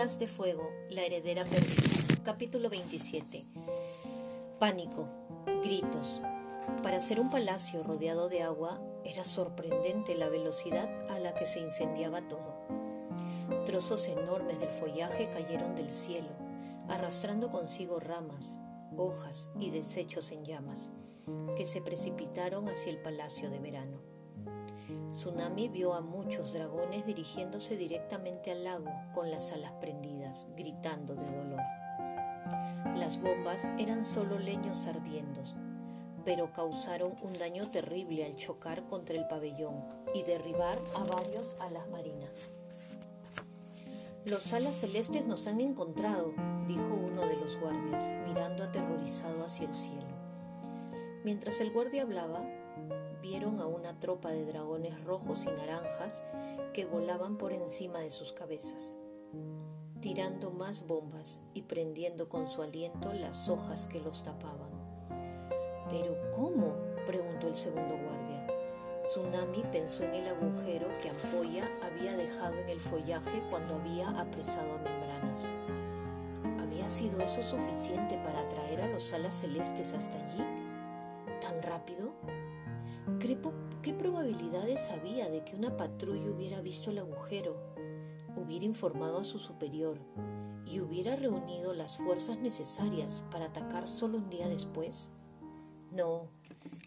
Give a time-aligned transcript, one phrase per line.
[0.00, 2.22] De Fuego, la heredera perdida.
[2.24, 3.44] Capítulo 27.
[4.58, 5.06] Pánico,
[5.62, 6.22] gritos.
[6.82, 11.60] Para ser un palacio rodeado de agua, era sorprendente la velocidad a la que se
[11.60, 12.54] incendiaba todo.
[13.66, 16.30] Trozos enormes del follaje cayeron del cielo,
[16.88, 18.58] arrastrando consigo ramas,
[18.96, 20.92] hojas y desechos en llamas,
[21.58, 24.00] que se precipitaron hacia el palacio de verano.
[25.12, 31.26] Tsunami vio a muchos dragones dirigiéndose directamente al lago con las alas prendidas, gritando de
[31.26, 31.60] dolor.
[32.96, 35.42] Las bombas eran solo leños ardiendo,
[36.24, 39.82] pero causaron un daño terrible al chocar contra el pabellón
[40.14, 42.30] y derribar a varios alas marinas.
[44.26, 46.34] Los alas celestes nos han encontrado,
[46.68, 50.06] dijo uno de los guardias, mirando aterrorizado hacia el cielo.
[51.24, 52.46] Mientras el guardia hablaba,
[53.22, 56.22] vieron a una tropa de dragones rojos y naranjas
[56.72, 58.96] que volaban por encima de sus cabezas,
[60.00, 64.70] tirando más bombas y prendiendo con su aliento las hojas que los tapaban.
[65.88, 66.76] ¿Pero cómo?
[67.06, 68.46] preguntó el segundo guardia.
[69.02, 74.74] Tsunami pensó en el agujero que Ampolla había dejado en el follaje cuando había apresado
[74.74, 75.50] a Membranas.
[76.60, 80.44] ¿Había sido eso suficiente para atraer a los alas celestes hasta allí?
[83.82, 87.56] ¿Qué probabilidades había de que una patrulla hubiera visto el agujero,
[88.36, 90.00] hubiera informado a su superior
[90.66, 95.12] y hubiera reunido las fuerzas necesarias para atacar solo un día después?
[95.92, 96.28] No,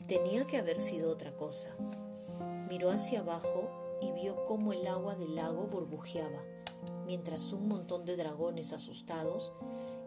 [0.07, 1.69] tenía que haber sido otra cosa.
[2.67, 3.69] Miró hacia abajo
[4.01, 6.43] y vio cómo el agua del lago burbujeaba,
[7.05, 9.53] mientras un montón de dragones asustados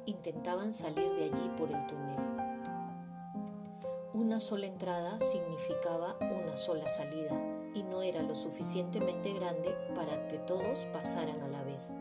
[0.05, 2.36] intentaban salir de allí por el túnel.
[4.17, 7.39] Una sola entrada significaba una sola salida
[7.75, 11.93] y no era lo suficientemente grande para que todos pasaran a la vez.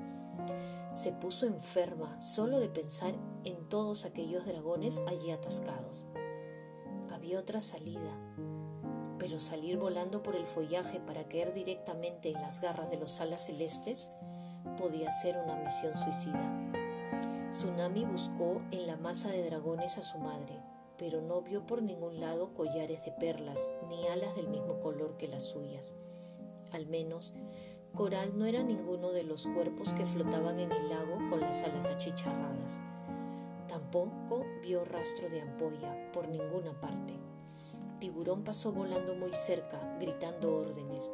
[0.94, 3.14] Se puso enferma solo de pensar
[3.44, 6.06] en todos aquellos dragones allí atascados.
[7.12, 8.18] Había otra salida,
[9.20, 13.46] pero salir volando por el follaje para caer directamente en las garras de los alas
[13.46, 14.14] celestes
[14.78, 16.72] podía ser una misión suicida.
[17.50, 20.64] Tsunami buscó en la masa de dragones a su madre,
[20.98, 25.28] pero no vio por ningún lado collares de perlas ni alas del mismo color que
[25.28, 25.94] las suyas.
[26.72, 27.34] Al menos,
[27.94, 31.90] Coral no era ninguno de los cuerpos que flotaban en el lago con las alas
[31.90, 32.84] achicharradas.
[33.68, 37.14] Tampoco vio rastro de ampolla por ninguna parte.
[38.00, 41.10] Tiburón pasó volando muy cerca, gritando órdenes.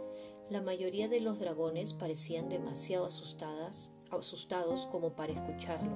[0.50, 5.96] La mayoría de los dragones parecían demasiado asustadas, asustados como para escucharlo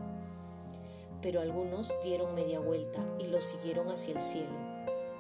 [1.26, 4.54] pero algunos dieron media vuelta y los siguieron hacia el cielo.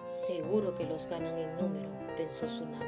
[0.05, 2.85] Seguro que los ganan en número, pensó Tsunami.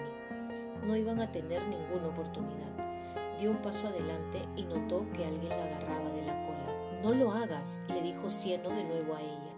[0.85, 3.39] No iban a tener ninguna oportunidad.
[3.39, 7.01] Dio un paso adelante y notó que alguien la agarraba de la cola.
[7.01, 9.55] No lo hagas, le dijo Cieno de nuevo a ella.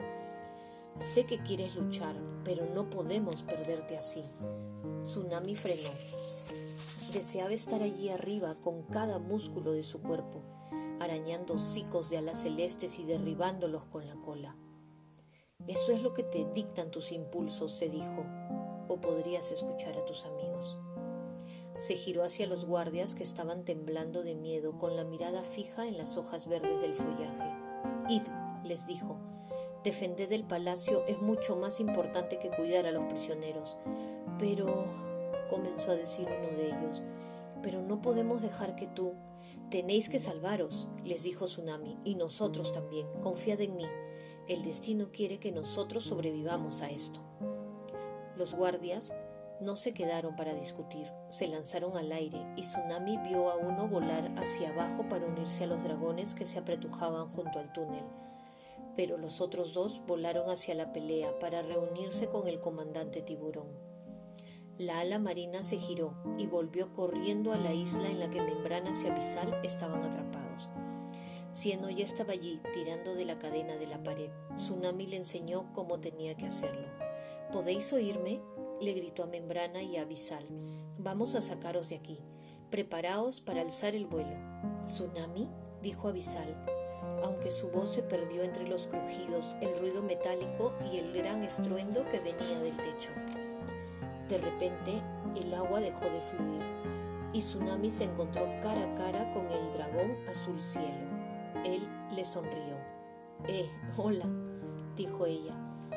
[0.96, 2.16] Sé que quieres luchar,
[2.46, 4.24] pero no podemos perderte así.
[5.02, 5.90] Tsunami frenó.
[7.12, 10.59] Deseaba estar allí arriba con cada músculo de su cuerpo
[11.00, 14.56] arañando hocicos de alas celestes y derribándolos con la cola.
[15.68, 18.26] Eso es lo que te dictan tus impulsos, se dijo,
[18.88, 20.78] o podrías escuchar a tus amigos.
[21.78, 25.98] Se giró hacia los guardias que estaban temblando de miedo con la mirada fija en
[25.98, 27.54] las hojas verdes del follaje.
[28.10, 28.24] Id,
[28.66, 29.18] les dijo,
[29.84, 33.78] defender el palacio es mucho más importante que cuidar a los prisioneros.
[34.38, 34.86] Pero,
[35.50, 37.04] comenzó a decir uno de ellos,
[37.62, 39.16] pero no podemos dejar que tú,
[39.70, 43.08] Tenéis que salvaros, les dijo Tsunami, y nosotros también.
[43.22, 43.86] Confiad en mí.
[44.48, 47.22] El destino quiere que nosotros sobrevivamos a esto.
[48.36, 49.14] Los guardias
[49.62, 54.34] no se quedaron para discutir, se lanzaron al aire y Tsunami vio a uno volar
[54.38, 58.06] hacia abajo para unirse a los dragones que se apretujaban junto al túnel.
[58.96, 63.89] Pero los otros dos volaron hacia la pelea para reunirse con el comandante tiburón.
[64.80, 69.04] La ala marina se giró y volvió corriendo a la isla en la que Membranas
[69.04, 70.70] y Abisal estaban atrapados.
[71.52, 74.32] Cieno ya estaba allí, tirando de la cadena de la pared.
[74.56, 76.88] Tsunami le enseñó cómo tenía que hacerlo.
[77.52, 78.40] ¿Podéis oírme?
[78.80, 80.46] le gritó a Membrana y a Abisal.
[80.98, 82.18] Vamos a sacaros de aquí.
[82.70, 84.38] Preparaos para alzar el vuelo.
[84.86, 85.50] ¿Tsunami?
[85.82, 86.56] dijo Abisal,
[87.26, 92.08] aunque su voz se perdió entre los crujidos, el ruido metálico y el gran estruendo
[92.08, 93.39] que venía del techo.
[94.30, 95.02] De repente,
[95.36, 96.64] el agua dejó de fluir
[97.34, 101.10] y Tsunami se encontró cara a cara con el dragón azul cielo.
[101.66, 102.78] Él le sonrió.
[103.48, 104.26] Eh, hola,
[104.96, 105.56] dijo ella.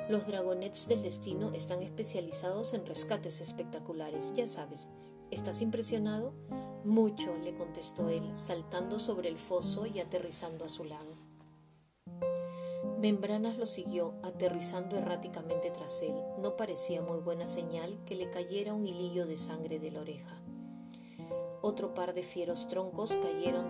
[0.08, 4.90] Los dragonets del destino están especializados en rescates espectaculares, ya sabes.
[5.30, 6.34] ¿Estás impresionado?
[6.84, 11.31] Mucho, le contestó él, saltando sobre el foso y aterrizando a su lado.
[13.02, 16.14] Membranas lo siguió, aterrizando erráticamente tras él.
[16.38, 20.40] No parecía muy buena señal que le cayera un hilillo de sangre de la oreja.
[21.62, 23.66] Otro par de fieros troncos cayeron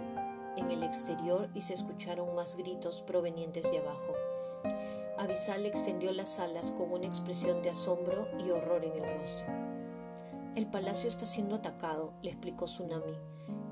[0.59, 4.13] en el exterior y se escucharon más gritos provenientes de abajo.
[5.17, 9.47] Avisal extendió las alas con una expresión de asombro y horror en el rostro.
[10.57, 13.17] El palacio está siendo atacado, le explicó Tsunami.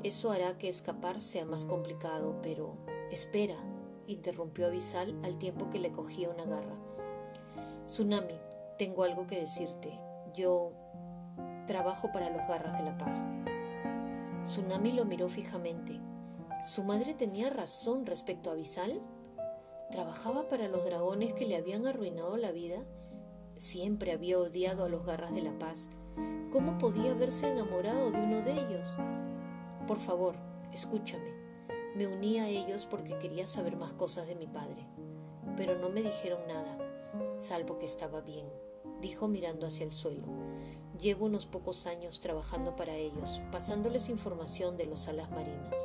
[0.05, 2.79] Eso hará que escapar sea más complicado, pero...
[3.11, 3.57] Espera,
[4.13, 6.77] interrumpió Avisal al tiempo que le cogía una garra.
[7.85, 8.39] Tsunami,
[8.79, 9.99] tengo algo que decirte.
[10.35, 10.73] Yo
[11.67, 13.25] trabajo para los garras de la paz.
[14.45, 16.01] Tsunami lo miró fijamente.
[16.65, 19.01] ¿Su madre tenía razón respecto a Avisal?
[19.91, 22.85] ¿Trabajaba para los dragones que le habían arruinado la vida?
[23.57, 25.91] Siempre había odiado a los garras de la paz
[26.51, 28.97] ¿Cómo podía haberse enamorado de uno de ellos?
[29.87, 30.35] Por favor,
[30.73, 31.40] escúchame.
[31.97, 34.87] Me uní a ellos porque quería saber más cosas de mi padre,
[35.57, 36.79] pero no me dijeron nada,
[37.37, 38.47] salvo que estaba bien,
[39.01, 40.29] dijo mirando hacia el suelo.
[41.01, 45.83] Llevo unos pocos años trabajando para ellos, pasándoles información de los alas marinas.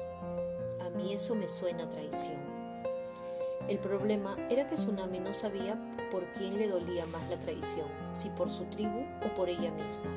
[0.82, 2.40] A mí eso me suena traición.
[3.68, 5.80] El problema era que Tsunami no sabía
[6.12, 10.14] por quién le dolía más la traición, si por su tribu o por ella misma.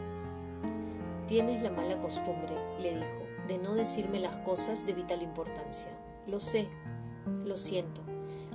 [1.27, 5.89] Tienes la mala costumbre, le dijo, de no decirme las cosas de vital importancia.
[6.27, 6.69] Lo sé,
[7.45, 8.03] lo siento.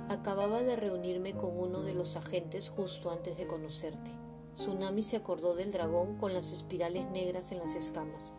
[0.08, 4.10] Acababa de reunirme con uno de los agentes justo antes de conocerte.
[4.54, 8.34] Tsunami se acordó del dragón con las espirales negras en las escamas.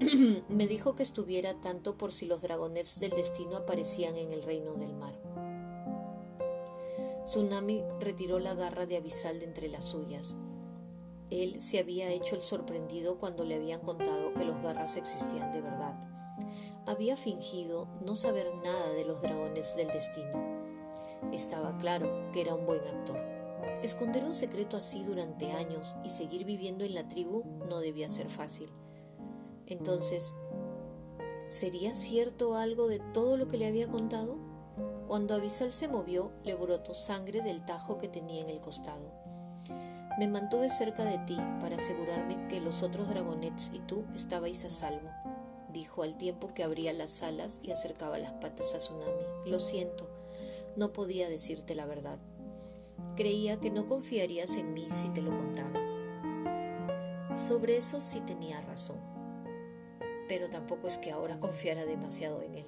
[0.48, 4.74] Me dijo que estuviera tanto por si los dragonets del destino aparecían en el reino
[4.74, 5.14] del mar.
[7.24, 10.38] Tsunami retiró la garra de Abisal de entre las suyas.
[11.30, 15.60] Él se había hecho el sorprendido cuando le habían contado que los garras existían de
[15.60, 15.94] verdad.
[16.86, 20.32] Había fingido no saber nada de los dragones del destino.
[21.32, 23.20] Estaba claro que era un buen actor.
[23.82, 28.30] Esconder un secreto así durante años y seguir viviendo en la tribu no debía ser
[28.30, 28.72] fácil.
[29.66, 30.34] Entonces,
[31.46, 34.38] ¿sería cierto algo de todo lo que le había contado?
[35.06, 39.17] Cuando Avisal se movió, le brotó sangre del tajo que tenía en el costado.
[40.18, 44.70] Me mantuve cerca de ti para asegurarme que los otros dragonets y tú estabais a
[44.70, 45.08] salvo,
[45.72, 49.22] dijo al tiempo que abría las alas y acercaba las patas a Tsunami.
[49.46, 50.10] Lo siento,
[50.74, 52.18] no podía decirte la verdad.
[53.14, 55.78] Creía que no confiarías en mí si te lo contaba.
[57.36, 58.98] Sobre eso sí tenía razón,
[60.26, 62.66] pero tampoco es que ahora confiara demasiado en él.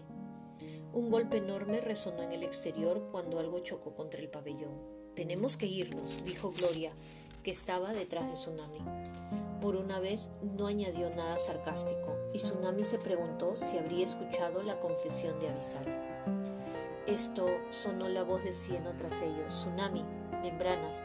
[0.92, 5.00] Un golpe enorme resonó en el exterior cuando algo chocó contra el pabellón.
[5.16, 6.92] Tenemos que irnos, dijo Gloria,
[7.42, 8.78] que estaba detrás de Tsunami.
[9.60, 14.80] Por una vez no añadió nada sarcástico y Tsunami se preguntó si habría escuchado la
[14.80, 15.86] confesión de Avisal.
[17.06, 19.48] Esto sonó la voz de Cieno tras ellos.
[19.48, 20.04] Tsunami,
[20.42, 21.02] membranas,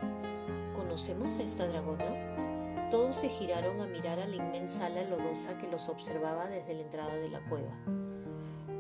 [0.76, 2.90] ¿conocemos a esta dragona?
[2.92, 6.82] Todos se giraron a mirar a la inmensa ala lodosa que los observaba desde la
[6.82, 7.76] entrada de la cueva.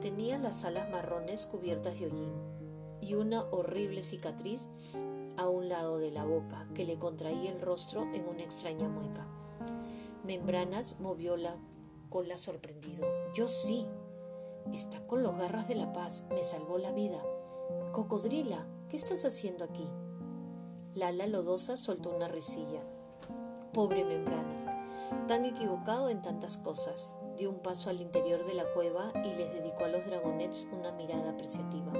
[0.01, 2.33] Tenía las alas marrones cubiertas de hollín
[3.01, 4.69] y una horrible cicatriz
[5.37, 9.27] a un lado de la boca, que le contraía el rostro en una extraña mueca.
[10.23, 11.55] Membranas movió la
[12.09, 13.05] cola sorprendido.
[13.33, 13.85] Yo sí.
[14.73, 16.27] Está con los garras de la paz.
[16.31, 17.21] Me salvó la vida.
[17.91, 19.87] Cocodrila, ¿qué estás haciendo aquí?
[20.95, 22.81] Lala lodosa soltó una risilla.
[23.73, 24.65] Pobre Membranas,
[25.27, 27.13] tan equivocado en tantas cosas.
[27.37, 30.93] Dio un paso al interior de la cueva y les dedicó a los dragonets una
[30.93, 31.91] mirada apreciativa.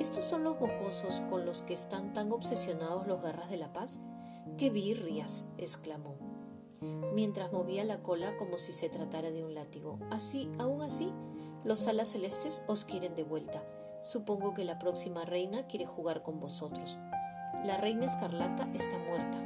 [0.00, 4.00] ¿Estos son los mocosos con los que están tan obsesionados los garras de la paz?
[4.58, 5.48] ¡Qué birrias!
[5.56, 6.16] exclamó,
[7.14, 9.98] mientras movía la cola como si se tratara de un látigo.
[10.10, 11.12] Así, aún así,
[11.64, 13.64] los alas celestes os quieren de vuelta.
[14.02, 16.98] Supongo que la próxima reina quiere jugar con vosotros.
[17.64, 19.38] La reina escarlata está muerta,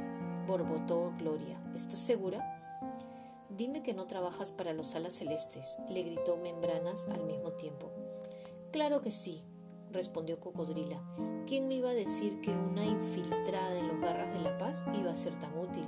[0.47, 1.61] borbotó Gloria.
[1.73, 2.57] ¿Estás segura?
[3.49, 7.89] Dime que no trabajas para los alas celestes, le gritó Membranas al mismo tiempo.
[8.71, 9.43] Claro que sí,
[9.91, 11.01] respondió Cocodrila.
[11.47, 15.11] ¿Quién me iba a decir que una infiltrada en los garras de la paz iba
[15.11, 15.85] a ser tan útil?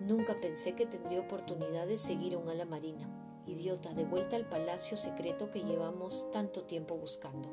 [0.00, 3.08] Nunca pensé que tendría oportunidad de seguir a un ala marina.
[3.46, 7.48] Idiota, de vuelta al palacio secreto que llevamos tanto tiempo buscando.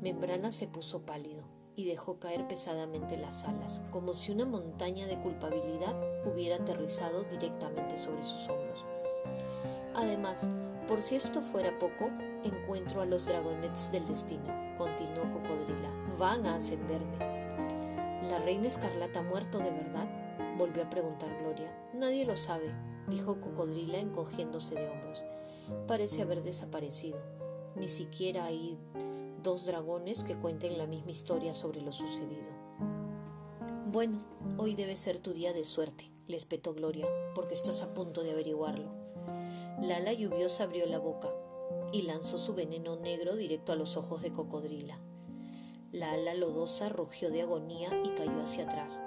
[0.00, 5.18] Membrana se puso pálido y dejó caer pesadamente las alas, como si una montaña de
[5.18, 5.96] culpabilidad
[6.26, 8.84] hubiera aterrizado directamente sobre sus hombros.
[9.94, 10.50] Además,
[10.86, 12.10] por si esto fuera poco,
[12.44, 14.44] encuentro a los dragonets del destino,
[14.76, 15.90] continuó Cocodrila.
[16.18, 17.18] Van a ascenderme.
[18.28, 20.08] ¿La reina escarlata ha muerto de verdad?
[20.58, 21.76] volvió a preguntar Gloria.
[21.94, 22.74] Nadie lo sabe,
[23.08, 25.24] dijo Cocodrila encogiéndose de hombros.
[25.86, 27.18] Parece haber desaparecido.
[27.76, 28.78] Ni siquiera hay
[29.42, 32.50] dos dragones que cuenten la misma historia sobre lo sucedido.
[33.86, 34.24] Bueno,
[34.56, 38.30] hoy debe ser tu día de suerte, le espetó Gloria, porque estás a punto de
[38.30, 39.01] averiguarlo.
[39.82, 41.28] La ala lluviosa abrió la boca
[41.90, 44.96] y lanzó su veneno negro directo a los ojos de Cocodrila.
[45.90, 49.02] La ala lodosa rugió de agonía y cayó hacia atrás,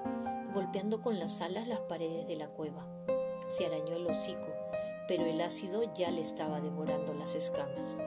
[0.54, 2.86] golpeando con las alas las paredes de la cueva.
[3.48, 4.50] Se arañó el hocico,
[5.08, 7.98] pero el ácido ya le estaba devorando las escamas.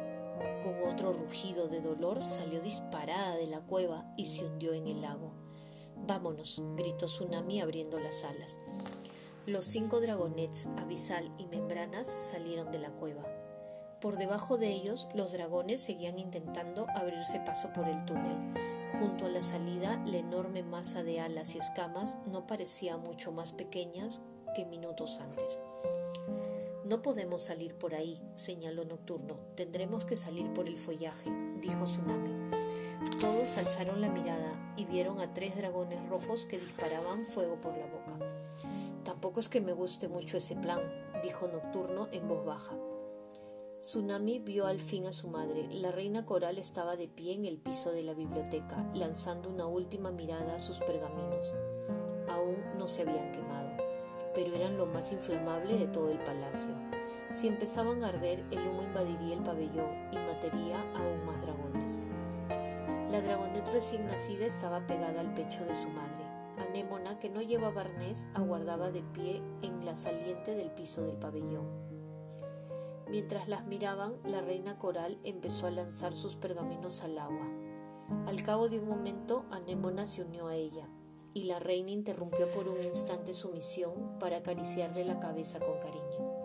[0.62, 5.00] Con otro rugido de dolor salió disparada de la cueva y se hundió en el
[5.00, 5.32] lago.
[6.06, 8.58] Vámonos, gritó Tsunami abriendo las alas.
[9.48, 13.22] Los cinco dragonets, Avisal y Membranas salieron de la cueva.
[13.98, 18.36] Por debajo de ellos, los dragones seguían intentando abrirse paso por el túnel,
[19.00, 23.54] Junto a la salida, la enorme masa de alas y escamas no parecía mucho más
[23.54, 25.62] pequeñas que minutos antes.
[26.84, 29.38] No podemos salir por ahí, señaló Nocturno.
[29.54, 31.30] Tendremos que salir por el follaje,
[31.62, 32.50] dijo Tsunami.
[33.18, 37.86] Todos alzaron la mirada y vieron a tres dragones rojos que disparaban fuego por la
[37.86, 38.18] boca.
[39.04, 40.80] Tampoco es que me guste mucho ese plan,
[41.22, 42.76] dijo Nocturno en voz baja.
[43.80, 45.68] Tsunami vio al fin a su madre.
[45.70, 50.10] La reina coral estaba de pie en el piso de la biblioteca, lanzando una última
[50.10, 51.54] mirada a sus pergaminos.
[52.28, 53.70] Aún no se habían quemado,
[54.34, 56.74] pero eran lo más inflamable de todo el palacio.
[57.32, 62.02] Si empezaban a arder, el humo invadiría el pabellón y mataría aún más dragones.
[63.10, 66.27] La dragonet recién nacida estaba pegada al pecho de su madre.
[66.60, 71.66] Anémona, que no llevaba arnés, aguardaba de pie en la saliente del piso del pabellón.
[73.08, 77.48] Mientras las miraban, la reina coral empezó a lanzar sus pergaminos al agua.
[78.26, 80.88] Al cabo de un momento, Anémona se unió a ella,
[81.32, 86.38] y la reina interrumpió por un instante su misión para acariciarle la cabeza con cariño.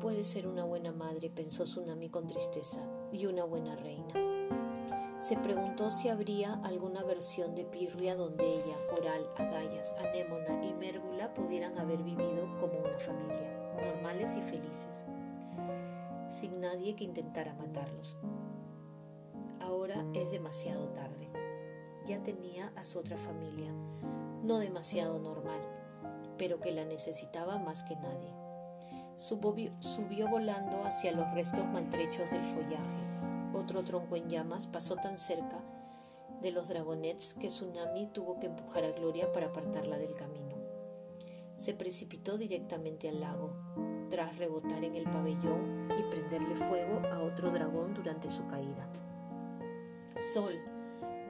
[0.00, 2.80] Puede ser una buena madre, pensó Tsunami con tristeza,
[3.12, 4.14] y una buena reina.
[5.22, 11.32] Se preguntó si habría alguna versión de Pirria donde ella, Coral, Agallas, Anémona y Mérgula
[11.32, 13.48] pudieran haber vivido como una familia
[13.80, 15.04] normales y felices,
[16.28, 18.16] sin nadie que intentara matarlos.
[19.60, 21.30] Ahora es demasiado tarde.
[22.04, 23.72] Ya tenía a su otra familia,
[24.42, 25.60] no demasiado normal,
[26.36, 28.34] pero que la necesitaba más que nadie.
[29.14, 33.11] Subió, subió volando hacia los restos maltrechos del follaje.
[33.54, 35.62] Otro tronco en llamas pasó tan cerca
[36.40, 40.52] de los dragonets que Tsunami tuvo que empujar a Gloria para apartarla del camino
[41.62, 43.52] se precipitó directamente al lago,
[44.10, 48.90] tras rebotar en el pabellón y prenderle fuego a otro dragón durante su caída.
[50.16, 50.58] Sol,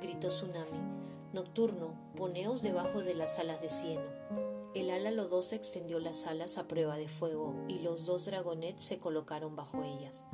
[0.00, 0.81] gritó Tsunami,
[1.35, 4.07] nocturno, poneos debajo de las alas de cieno.
[4.75, 8.99] El ala lodosa extendió las alas a prueba de fuego y los dos dragonets se
[8.99, 10.25] colocaron bajo ellas.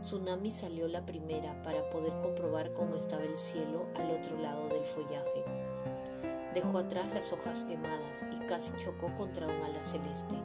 [0.00, 4.84] Tsunami salió la primera para poder comprobar cómo estaba el cielo al otro lado del
[4.84, 5.44] follaje.
[6.54, 10.36] Dejó atrás las hojas quemadas y casi chocó contra un ala celeste.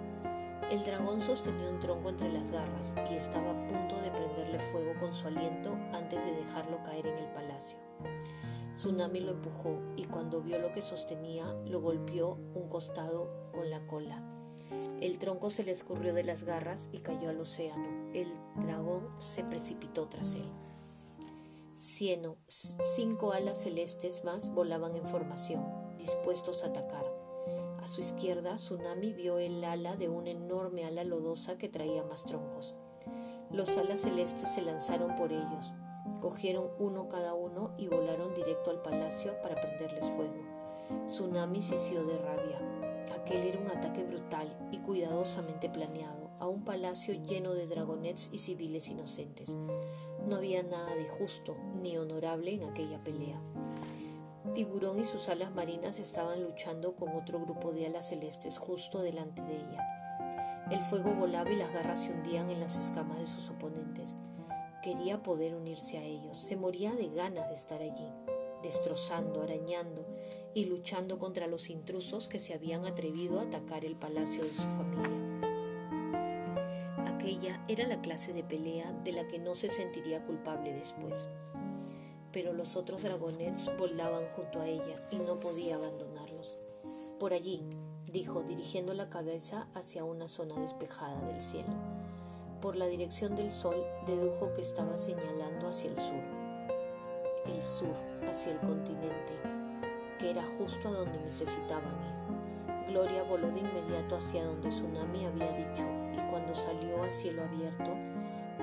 [0.70, 4.94] El dragón sostenía un tronco entre las garras y estaba a punto de prenderle fuego
[5.00, 7.78] con su aliento antes de dejarlo caer en el palacio.
[8.74, 13.86] Tsunami lo empujó y cuando vio lo que sostenía, lo golpeó un costado con la
[13.86, 14.24] cola.
[15.02, 18.01] El tronco se le escurrió de las garras y cayó al océano.
[18.14, 18.28] El
[18.58, 20.50] dragón se precipitó tras él.
[21.76, 25.64] Cieno, cinco alas celestes más volaban en formación
[25.98, 27.06] dispuestos a atacar.
[27.82, 32.26] A su izquierda, Tsunami vio el ala de una enorme ala lodosa que traía más
[32.26, 32.76] troncos.
[33.50, 35.74] Los alas celestes se lanzaron por ellos,
[36.20, 40.44] cogieron uno cada uno y volaron directo al palacio para prenderles fuego.
[41.08, 42.60] Tsunami sisió de rabia.
[43.16, 48.40] Aquel era un ataque brutal y cuidadosamente planeado a un palacio lleno de dragonets y
[48.40, 49.56] civiles inocentes.
[50.26, 53.40] No había nada de justo ni honorable en aquella pelea.
[54.56, 59.44] Tiburón y sus alas marinas estaban luchando con otro grupo de alas celestes justo delante
[59.44, 60.68] de ella.
[60.72, 64.18] El fuego volaba y las garras se hundían en las escamas de sus oponentes.
[64.82, 68.08] Quería poder unirse a ellos, se moría de ganas de estar allí,
[68.64, 70.08] destrozando, arañando
[70.56, 74.68] y luchando contra los intrusos que se habían atrevido a atacar el palacio de su
[74.68, 75.31] familia.
[77.72, 81.28] Era la clase de pelea de la que no se sentiría culpable después
[82.32, 86.58] pero los otros dragonets volaban junto a ella y no podía abandonarlos.
[87.20, 87.62] Por allí,
[88.08, 91.74] dijo, dirigiendo la cabeza hacia una zona despejada del cielo.
[92.62, 93.76] Por la dirección del sol,
[94.06, 96.24] dedujo que estaba señalando hacia el sur.
[97.46, 97.96] El sur,
[98.30, 99.34] hacia el continente,
[100.20, 102.21] que era justo a donde necesitaban ir.
[102.92, 105.84] Gloria voló de inmediato hacia donde Tsunami había dicho
[106.14, 107.90] y cuando salió a cielo abierto,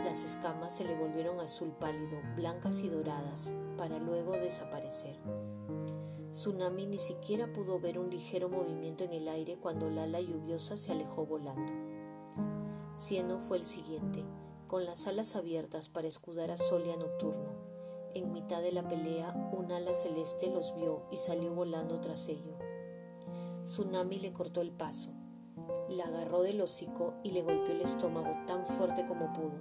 [0.05, 5.17] las escamas se le volvieron azul pálido, blancas y doradas, para luego desaparecer.
[6.33, 10.77] Tsunami ni siquiera pudo ver un ligero movimiento en el aire cuando la ala lluviosa
[10.77, 11.73] se alejó volando.
[12.97, 14.27] Cieno fue el siguiente,
[14.67, 17.49] con las alas abiertas para escudar a Solia nocturno.
[18.13, 22.58] En mitad de la pelea, un ala celeste los vio y salió volando tras ello.
[23.69, 25.11] Tsunami le cortó el paso,
[25.91, 29.61] la agarró del hocico y le golpeó el estómago tan fuerte como pudo.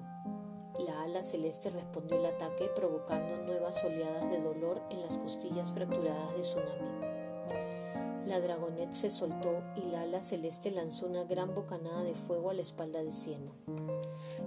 [0.80, 6.34] La ala celeste respondió el ataque provocando nuevas oleadas de dolor en las costillas fracturadas
[6.38, 8.28] de Tsunami.
[8.28, 12.54] La dragonet se soltó y la ala celeste lanzó una gran bocanada de fuego a
[12.54, 13.52] la espalda de Cieno.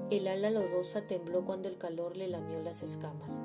[0.08, 3.42] El ala lodosa tembló cuando el calor le lamió las escamas,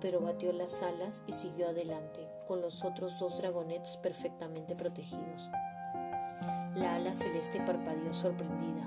[0.00, 5.48] pero batió las alas y siguió adelante, con los otros dos dragonets perfectamente protegidos.
[6.74, 8.86] La ala celeste parpadeó sorprendida,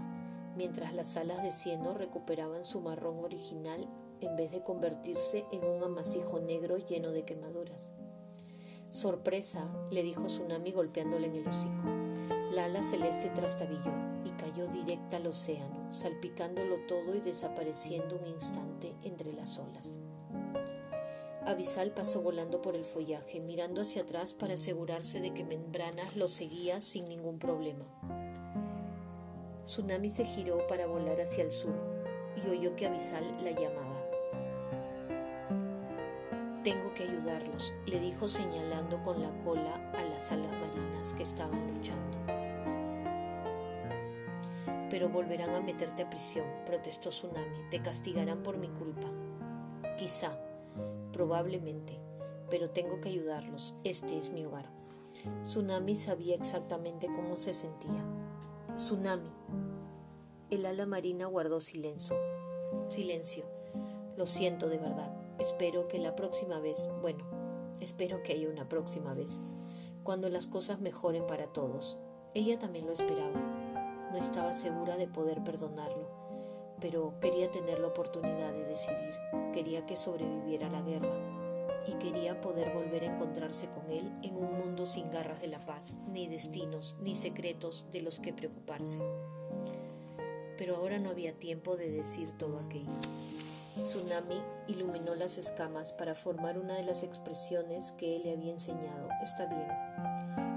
[0.55, 3.89] mientras las alas de cieno recuperaban su marrón original
[4.21, 7.89] en vez de convertirse en un amasijo negro lleno de quemaduras.
[8.91, 11.85] Sorpresa, le dijo Tsunami golpeándole en el hocico.
[12.51, 13.91] La ala celeste trastabilló
[14.25, 19.97] y cayó directa al océano, salpicándolo todo y desapareciendo un instante entre las olas.
[21.45, 26.27] Avisal pasó volando por el follaje, mirando hacia atrás para asegurarse de que Membranas lo
[26.27, 27.85] seguía sin ningún problema.
[29.63, 31.75] Tsunami se giró para volar hacia el sur
[32.35, 33.95] y oyó que Avisal la llamaba.
[36.63, 41.67] Tengo que ayudarlos, le dijo señalando con la cola a las alas marinas que estaban
[41.67, 42.17] luchando.
[44.89, 47.69] Pero volverán a meterte a prisión, protestó Tsunami.
[47.69, 49.07] Te castigarán por mi culpa.
[49.95, 50.35] Quizá,
[51.11, 51.99] probablemente,
[52.49, 53.79] pero tengo que ayudarlos.
[53.83, 54.69] Este es mi hogar.
[55.43, 58.03] Tsunami sabía exactamente cómo se sentía.
[58.75, 59.31] Tsunami.
[60.49, 62.15] El ala marina guardó silencio.
[62.87, 63.45] Silencio.
[64.17, 65.13] Lo siento de verdad.
[65.39, 67.25] Espero que la próxima vez, bueno,
[67.81, 69.37] espero que haya una próxima vez,
[70.03, 71.97] cuando las cosas mejoren para todos.
[72.33, 73.41] Ella también lo esperaba.
[74.11, 76.04] No estaba segura de poder perdonarlo,
[76.79, 79.15] pero quería tener la oportunidad de decidir.
[79.53, 81.13] Quería que sobreviviera la guerra
[81.87, 85.59] y quería poder volver a encontrarse con él en un mundo sin garras de la
[85.59, 88.99] paz, ni destinos, ni secretos de los que preocuparse.
[90.57, 92.91] Pero ahora no había tiempo de decir todo aquello.
[93.75, 99.09] Tsunami iluminó las escamas para formar una de las expresiones que él le había enseñado.
[99.21, 99.67] Está bien.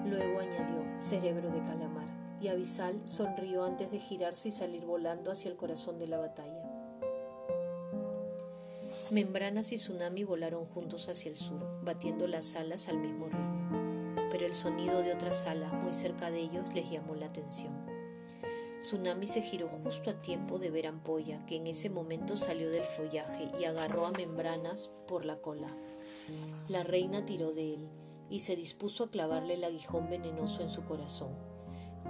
[0.08, 1.97] Luego añadió, cerebro de calamar,
[2.40, 6.62] y Avisal sonrió antes de girarse y salir volando hacia el corazón de la batalla.
[9.10, 14.46] Membranas y Tsunami volaron juntos hacia el sur, batiendo las alas al mismo ritmo, pero
[14.46, 17.72] el sonido de otras alas muy cerca de ellos les llamó la atención.
[18.80, 22.70] Tsunami se giró justo a tiempo de ver a Ampolla, que en ese momento salió
[22.70, 25.68] del follaje y agarró a Membranas por la cola.
[26.68, 27.88] La reina tiró de él
[28.30, 31.47] y se dispuso a clavarle el aguijón venenoso en su corazón.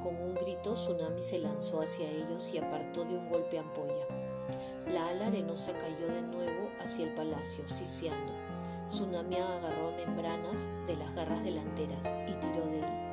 [0.03, 4.07] Con un grito, Tsunami se lanzó hacia ellos y apartó de un golpe Ampolla.
[4.92, 8.33] La ala arenosa cayó de nuevo hacia el palacio, siseando.
[8.88, 13.09] Tsunami agarró a Membranas de las garras delanteras y tiró de él.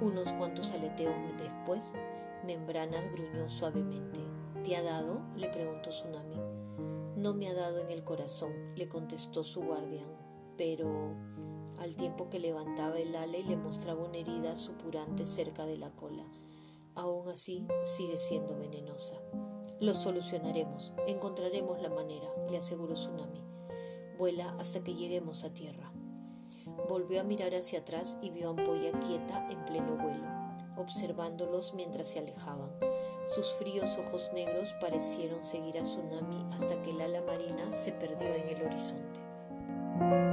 [0.00, 1.94] Unos cuantos aleteos después,
[2.44, 4.20] Membranas gruñó suavemente.
[4.62, 5.22] ¿Te ha dado?
[5.36, 6.36] le preguntó Tsunami.
[7.16, 10.08] No me ha dado en el corazón, le contestó su guardián,
[10.56, 11.14] pero
[11.80, 15.90] al tiempo que levantaba el ala y le mostraba una herida supurante cerca de la
[15.90, 16.24] cola.
[16.94, 19.14] Aún así, sigue siendo venenosa.
[19.80, 23.42] Lo solucionaremos, encontraremos la manera, le aseguró Tsunami.
[24.18, 25.90] Vuela hasta que lleguemos a tierra.
[26.86, 30.26] Volvió a mirar hacia atrás y vio a Ampolla quieta en pleno vuelo,
[30.76, 32.70] observándolos mientras se alejaban.
[33.26, 38.26] Sus fríos ojos negros parecieron seguir a Tsunami hasta que el ala marina se perdió
[38.26, 40.29] en el horizonte.